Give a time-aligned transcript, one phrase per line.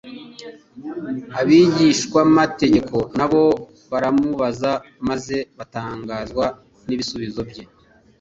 [1.39, 3.43] abigishamategeko na bo
[3.91, 4.71] baramubaza
[5.07, 6.45] maze batangazwa
[6.87, 7.63] n'ibisubizo bye.